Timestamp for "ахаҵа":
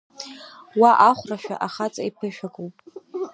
1.65-2.01